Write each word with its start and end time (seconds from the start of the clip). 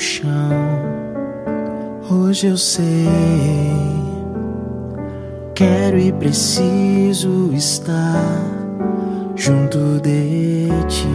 chão. 0.00 0.30
Hoje 2.10 2.48
eu 2.48 2.56
sei, 2.56 3.06
quero 5.54 5.98
e 5.98 6.10
preciso 6.12 7.52
estar 7.54 8.24
junto 9.36 10.00
de 10.00 10.68
ti. 10.88 11.06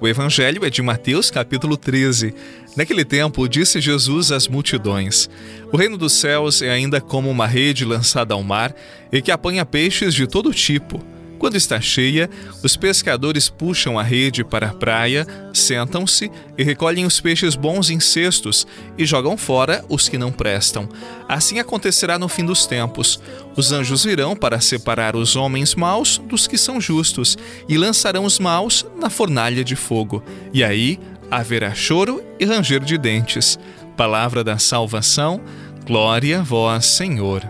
O 0.00 0.08
evangelho 0.08 0.64
é 0.64 0.70
de 0.70 0.80
Mateus, 0.80 1.30
capítulo 1.30 1.76
13. 1.76 2.34
Naquele 2.76 3.04
tempo, 3.04 3.48
disse 3.48 3.80
Jesus 3.80 4.30
às 4.30 4.46
multidões: 4.46 5.28
O 5.72 5.76
reino 5.76 5.98
dos 5.98 6.12
céus 6.12 6.62
é 6.62 6.70
ainda 6.70 7.00
como 7.00 7.28
uma 7.28 7.46
rede 7.46 7.84
lançada 7.84 8.34
ao 8.34 8.42
mar 8.42 8.74
e 9.10 9.20
que 9.20 9.30
apanha 9.30 9.66
peixes 9.66 10.14
de 10.14 10.26
todo 10.26 10.54
tipo. 10.54 11.00
Quando 11.40 11.56
está 11.56 11.80
cheia, 11.80 12.28
os 12.62 12.76
pescadores 12.76 13.48
puxam 13.48 13.98
a 13.98 14.02
rede 14.02 14.44
para 14.44 14.68
a 14.68 14.74
praia, 14.74 15.26
sentam-se 15.54 16.30
e 16.58 16.62
recolhem 16.62 17.06
os 17.06 17.18
peixes 17.18 17.54
bons 17.54 17.88
em 17.88 17.98
cestos 17.98 18.66
e 18.98 19.06
jogam 19.06 19.38
fora 19.38 19.82
os 19.88 20.06
que 20.06 20.18
não 20.18 20.30
prestam. 20.30 20.86
Assim 21.26 21.58
acontecerá 21.58 22.18
no 22.18 22.28
fim 22.28 22.44
dos 22.44 22.66
tempos. 22.66 23.18
Os 23.56 23.72
anjos 23.72 24.04
virão 24.04 24.36
para 24.36 24.60
separar 24.60 25.16
os 25.16 25.34
homens 25.34 25.74
maus 25.74 26.18
dos 26.18 26.46
que 26.46 26.58
são 26.58 26.78
justos 26.78 27.38
e 27.66 27.78
lançarão 27.78 28.26
os 28.26 28.38
maus 28.38 28.84
na 29.00 29.08
fornalha 29.08 29.64
de 29.64 29.74
fogo. 29.74 30.22
E 30.52 30.62
aí 30.62 31.00
haverá 31.30 31.74
choro 31.74 32.22
e 32.38 32.44
ranger 32.44 32.80
de 32.80 32.98
dentes. 32.98 33.58
Palavra 33.96 34.44
da 34.44 34.58
salvação, 34.58 35.40
glória 35.86 36.40
a 36.40 36.42
vós, 36.42 36.84
Senhor. 36.84 37.42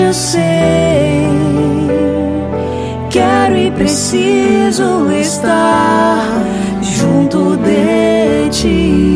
Eu 0.00 0.14
sei. 0.14 1.28
Quero 3.10 3.56
e 3.56 3.70
preciso 3.72 5.10
estar 5.10 6.24
junto 6.82 7.56
de 7.56 8.48
ti. 8.50 9.09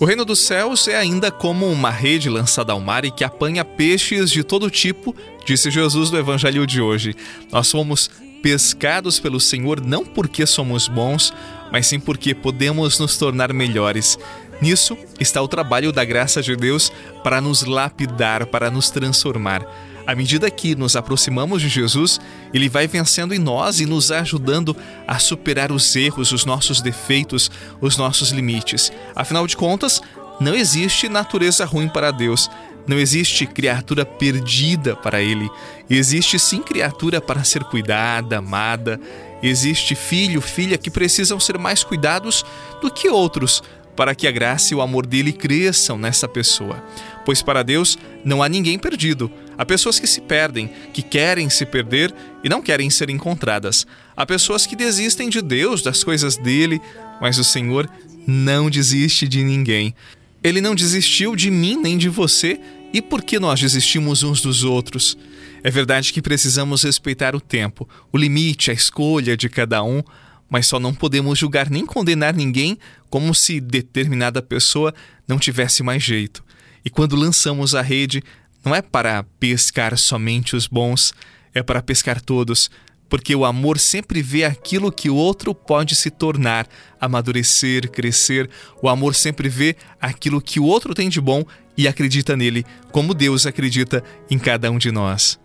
O 0.00 0.04
reino 0.04 0.24
dos 0.24 0.40
céus 0.40 0.88
é 0.88 0.96
ainda 0.96 1.30
como 1.30 1.66
uma 1.70 1.90
rede 1.90 2.28
lançada 2.28 2.72
ao 2.72 2.80
mar 2.80 3.04
e 3.04 3.12
que 3.12 3.22
apanha 3.22 3.64
peixes 3.64 4.28
de 4.30 4.42
todo 4.42 4.68
tipo, 4.68 5.14
disse 5.46 5.70
Jesus 5.70 6.10
no 6.10 6.18
evangelho 6.18 6.66
de 6.66 6.80
hoje. 6.80 7.14
Nós 7.52 7.70
fomos 7.70 8.10
pescados 8.42 9.20
pelo 9.20 9.38
Senhor 9.38 9.80
não 9.80 10.04
porque 10.04 10.46
somos 10.46 10.88
bons, 10.88 11.32
mas 11.70 11.86
sim 11.86 12.00
porque 12.00 12.34
podemos 12.34 12.98
nos 12.98 13.16
tornar 13.16 13.52
melhores. 13.52 14.18
Nisso 14.60 14.98
está 15.20 15.40
o 15.40 15.48
trabalho 15.48 15.92
da 15.92 16.04
graça 16.04 16.42
de 16.42 16.56
Deus 16.56 16.92
para 17.22 17.40
nos 17.40 17.62
lapidar, 17.62 18.46
para 18.46 18.70
nos 18.72 18.90
transformar. 18.90 19.64
À 20.06 20.14
medida 20.14 20.50
que 20.50 20.74
nos 20.74 20.96
aproximamos 20.96 21.62
de 21.62 21.68
Jesus, 21.68 22.20
ele 22.52 22.68
vai 22.68 22.86
vencendo 22.86 23.34
em 23.34 23.38
nós 23.38 23.80
e 23.80 23.86
nos 23.86 24.12
ajudando 24.12 24.76
a 25.06 25.18
superar 25.18 25.72
os 25.72 25.94
erros, 25.96 26.30
os 26.32 26.44
nossos 26.44 26.80
defeitos, 26.80 27.50
os 27.80 27.96
nossos 27.96 28.30
limites. 28.30 28.92
Afinal 29.14 29.46
de 29.46 29.56
contas, 29.56 30.02
não 30.40 30.54
existe 30.54 31.08
natureza 31.08 31.64
ruim 31.64 31.88
para 31.88 32.10
Deus. 32.10 32.50
Não 32.86 32.98
existe 32.98 33.46
criatura 33.46 34.04
perdida 34.04 34.94
para 34.94 35.22
Ele. 35.22 35.48
Existe 35.88 36.38
sim 36.38 36.60
criatura 36.60 37.20
para 37.20 37.44
ser 37.44 37.64
cuidada, 37.64 38.38
amada. 38.38 39.00
Existe 39.42 39.94
filho, 39.94 40.40
filha 40.40 40.76
que 40.76 40.90
precisam 40.90 41.40
ser 41.40 41.56
mais 41.58 41.82
cuidados 41.82 42.44
do 42.82 42.90
que 42.90 43.08
outros, 43.08 43.62
para 43.96 44.14
que 44.14 44.26
a 44.26 44.30
graça 44.30 44.74
e 44.74 44.76
o 44.76 44.82
amor 44.82 45.06
dele 45.06 45.32
cresçam 45.32 45.96
nessa 45.96 46.28
pessoa. 46.28 46.82
Pois 47.24 47.40
para 47.40 47.62
Deus 47.62 47.96
não 48.24 48.42
há 48.42 48.48
ninguém 48.48 48.78
perdido. 48.78 49.30
Há 49.56 49.64
pessoas 49.64 50.00
que 50.00 50.06
se 50.06 50.20
perdem, 50.20 50.70
que 50.92 51.02
querem 51.02 51.48
se 51.48 51.64
perder 51.64 52.14
e 52.42 52.48
não 52.48 52.62
querem 52.62 52.90
ser 52.90 53.10
encontradas. 53.10 53.86
Há 54.16 54.26
pessoas 54.26 54.66
que 54.66 54.76
desistem 54.76 55.28
de 55.28 55.40
Deus, 55.40 55.82
das 55.82 56.02
coisas 56.02 56.36
dele, 56.36 56.80
mas 57.20 57.38
o 57.38 57.44
Senhor 57.44 57.88
não 58.26 58.68
desiste 58.68 59.28
de 59.28 59.42
ninguém. 59.42 59.94
Ele 60.42 60.60
não 60.60 60.74
desistiu 60.74 61.34
de 61.34 61.50
mim 61.50 61.76
nem 61.76 61.96
de 61.96 62.08
você, 62.08 62.60
e 62.92 63.00
por 63.02 63.22
que 63.22 63.40
nós 63.40 63.60
desistimos 63.60 64.22
uns 64.22 64.40
dos 64.40 64.62
outros? 64.62 65.16
É 65.62 65.70
verdade 65.70 66.12
que 66.12 66.22
precisamos 66.22 66.82
respeitar 66.82 67.34
o 67.34 67.40
tempo, 67.40 67.88
o 68.12 68.18
limite, 68.18 68.70
a 68.70 68.74
escolha 68.74 69.36
de 69.36 69.48
cada 69.48 69.82
um, 69.82 70.02
mas 70.48 70.66
só 70.66 70.78
não 70.78 70.94
podemos 70.94 71.38
julgar 71.38 71.70
nem 71.70 71.86
condenar 71.86 72.34
ninguém 72.34 72.78
como 73.08 73.34
se 73.34 73.60
determinada 73.60 74.42
pessoa 74.42 74.94
não 75.26 75.38
tivesse 75.38 75.82
mais 75.82 76.02
jeito. 76.02 76.44
E 76.84 76.90
quando 76.90 77.16
lançamos 77.16 77.74
a 77.74 77.80
rede, 77.80 78.22
não 78.64 78.74
é 78.74 78.80
para 78.80 79.24
pescar 79.38 79.96
somente 79.98 80.56
os 80.56 80.66
bons, 80.66 81.12
é 81.52 81.62
para 81.62 81.82
pescar 81.82 82.20
todos, 82.20 82.70
porque 83.08 83.34
o 83.34 83.44
amor 83.44 83.78
sempre 83.78 84.22
vê 84.22 84.44
aquilo 84.44 84.90
que 84.90 85.10
o 85.10 85.16
outro 85.16 85.54
pode 85.54 85.94
se 85.94 86.10
tornar, 86.10 86.66
amadurecer, 87.00 87.90
crescer. 87.90 88.48
O 88.82 88.88
amor 88.88 89.14
sempre 89.14 89.48
vê 89.48 89.76
aquilo 90.00 90.40
que 90.40 90.58
o 90.58 90.64
outro 90.64 90.94
tem 90.94 91.08
de 91.08 91.20
bom 91.20 91.44
e 91.76 91.86
acredita 91.86 92.36
nele, 92.36 92.64
como 92.90 93.14
Deus 93.14 93.46
acredita 93.46 94.02
em 94.30 94.38
cada 94.38 94.70
um 94.70 94.78
de 94.78 94.90
nós. 94.90 95.38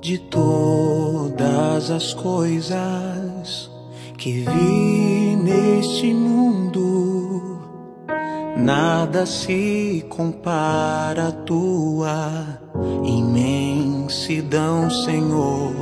de 0.00 0.16
todas 0.16 1.90
as 1.90 2.14
coisas 2.14 3.70
que 4.16 4.40
vi 4.40 5.36
neste 5.36 6.14
mundo, 6.14 6.59
nada 8.60 9.24
se 9.26 10.04
compara 10.08 11.28
à 11.28 11.32
tua 11.32 12.30
imensidão, 13.04 14.90
Senhor. 14.90 15.72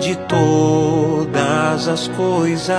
De 0.00 0.16
todas 0.26 1.88
as 1.88 2.08
coisas 2.08 2.76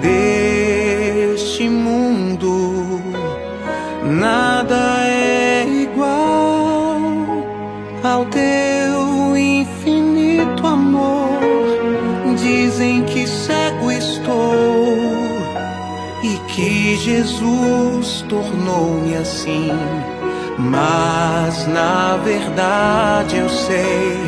deste 0.00 1.68
mundo, 1.68 3.00
nada 4.04 5.04
é 5.06 5.64
igual 5.66 6.98
ao 8.02 8.24
teu 8.26 8.81
que 16.48 16.96
Jesus 16.96 18.24
tornou-me 18.28 19.16
assim. 19.16 19.70
Mas 20.58 21.66
na 21.66 22.18
verdade 22.18 23.38
eu 23.38 23.48
sei 23.48 24.18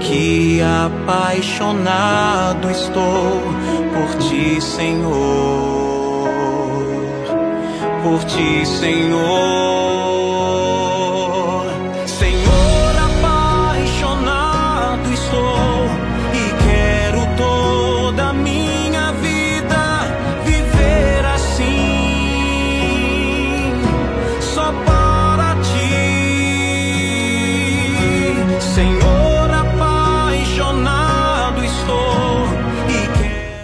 que 0.00 0.60
apaixonado 0.62 2.68
estou 2.70 3.40
por 3.94 4.16
ti, 4.18 4.60
Senhor. 4.60 6.28
Por 8.02 8.24
ti, 8.24 8.66
Senhor. 8.66 10.09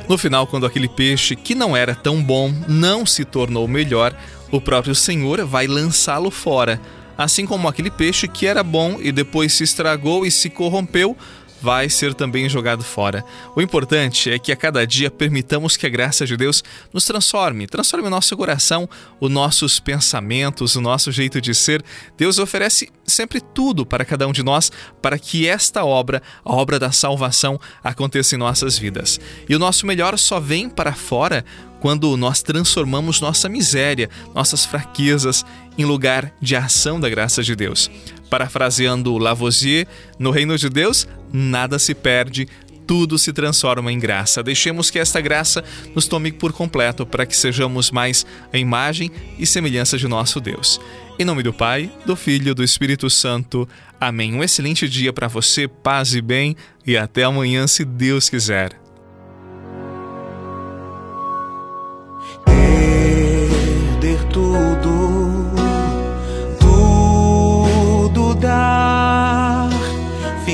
No 0.08 0.16
final, 0.16 0.46
quando 0.46 0.66
aquele 0.66 0.88
peixe 0.88 1.34
que 1.34 1.54
não 1.54 1.76
era 1.76 1.94
tão 1.94 2.22
bom 2.22 2.54
não 2.68 3.04
se 3.04 3.24
tornou 3.24 3.66
melhor, 3.66 4.14
o 4.52 4.60
próprio 4.60 4.94
Senhor 4.94 5.44
vai 5.44 5.66
lançá-lo 5.66 6.30
fora. 6.30 6.80
Assim 7.18 7.44
como 7.44 7.66
aquele 7.66 7.90
peixe 7.90 8.28
que 8.28 8.46
era 8.46 8.62
bom 8.62 8.98
e 9.00 9.10
depois 9.10 9.52
se 9.52 9.64
estragou 9.64 10.24
e 10.24 10.30
se 10.30 10.48
corrompeu, 10.48 11.16
vai 11.60 11.88
ser 11.88 12.14
também 12.14 12.48
jogado 12.48 12.82
fora. 12.82 13.24
O 13.54 13.62
importante 13.62 14.30
é 14.30 14.38
que 14.38 14.52
a 14.52 14.56
cada 14.56 14.86
dia 14.86 15.10
permitamos 15.10 15.76
que 15.76 15.86
a 15.86 15.90
graça 15.90 16.26
de 16.26 16.36
Deus 16.36 16.62
nos 16.92 17.04
transforme, 17.04 17.66
transforme 17.66 18.06
o 18.06 18.10
nosso 18.10 18.36
coração, 18.36 18.88
os 19.20 19.30
nossos 19.30 19.80
pensamentos, 19.80 20.76
o 20.76 20.80
nosso 20.80 21.10
jeito 21.10 21.40
de 21.40 21.54
ser. 21.54 21.82
Deus 22.16 22.38
oferece 22.38 22.90
sempre 23.04 23.40
tudo 23.40 23.86
para 23.86 24.04
cada 24.04 24.26
um 24.26 24.32
de 24.32 24.42
nós 24.42 24.70
para 25.00 25.18
que 25.18 25.46
esta 25.46 25.84
obra, 25.84 26.22
a 26.44 26.52
obra 26.52 26.78
da 26.78 26.92
salvação, 26.92 27.58
aconteça 27.82 28.34
em 28.34 28.38
nossas 28.38 28.78
vidas. 28.78 29.20
E 29.48 29.54
o 29.54 29.58
nosso 29.58 29.86
melhor 29.86 30.18
só 30.18 30.38
vem 30.40 30.68
para 30.68 30.92
fora 30.92 31.44
quando 31.80 32.16
nós 32.16 32.42
transformamos 32.42 33.20
nossa 33.20 33.48
miséria, 33.48 34.08
nossas 34.34 34.64
fraquezas, 34.64 35.44
em 35.76 35.84
lugar 35.84 36.32
de 36.40 36.56
ação 36.56 36.98
da 36.98 37.08
graça 37.08 37.42
de 37.42 37.54
Deus. 37.54 37.90
Parafraseando 38.30 39.16
Lavoisier, 39.18 39.86
no 40.18 40.30
reino 40.30 40.56
de 40.58 40.68
Deus, 40.68 41.06
nada 41.32 41.78
se 41.78 41.94
perde, 41.94 42.48
tudo 42.86 43.18
se 43.18 43.32
transforma 43.32 43.92
em 43.92 43.98
graça. 43.98 44.42
Deixemos 44.42 44.90
que 44.90 44.98
esta 44.98 45.20
graça 45.20 45.64
nos 45.94 46.06
tome 46.06 46.30
por 46.30 46.52
completo 46.52 47.04
para 47.04 47.26
que 47.26 47.36
sejamos 47.36 47.90
mais 47.90 48.24
a 48.52 48.58
imagem 48.58 49.10
e 49.38 49.46
semelhança 49.46 49.98
de 49.98 50.06
nosso 50.06 50.40
Deus. 50.40 50.80
Em 51.18 51.24
nome 51.24 51.42
do 51.42 51.52
Pai, 51.52 51.90
do 52.04 52.14
Filho 52.14 52.50
e 52.50 52.54
do 52.54 52.62
Espírito 52.62 53.08
Santo. 53.10 53.68
Amém. 54.00 54.34
Um 54.34 54.42
excelente 54.42 54.88
dia 54.88 55.12
para 55.12 55.28
você, 55.28 55.66
paz 55.66 56.14
e 56.14 56.20
bem, 56.20 56.56
e 56.86 56.96
até 56.96 57.24
amanhã, 57.24 57.66
se 57.66 57.84
Deus 57.84 58.28
quiser. 58.28 58.85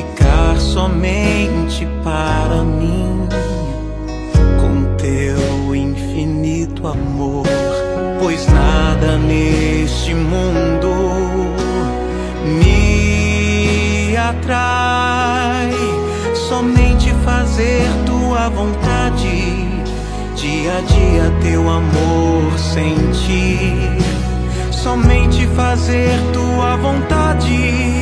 Ficar 0.02 0.58
somente 0.58 1.86
para 2.02 2.62
mim, 2.62 3.28
com 4.60 4.96
teu 4.96 5.74
infinito 5.74 6.86
amor, 6.86 7.46
pois 8.20 8.46
nada 8.48 9.16
neste 9.18 10.14
mundo 10.14 10.88
me 12.44 14.16
atrai, 14.16 15.70
somente 16.48 17.10
fazer 17.24 17.88
tua 18.06 18.48
vontade 18.48 19.72
dia 20.34 20.78
a 20.78 20.80
dia 20.80 21.32
teu 21.40 21.68
amor 21.70 22.58
sentir, 22.58 23.76
somente 24.72 25.46
fazer 25.54 26.18
tua 26.32 26.76
vontade. 26.78 28.01